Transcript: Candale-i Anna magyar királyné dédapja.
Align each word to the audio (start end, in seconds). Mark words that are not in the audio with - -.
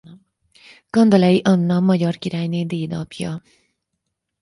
Candale-i 0.89 1.41
Anna 1.43 1.79
magyar 1.79 2.17
királyné 2.17 2.63
dédapja. 2.65 3.41